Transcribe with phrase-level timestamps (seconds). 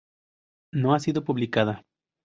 [0.73, 1.83] No ha sido publicada.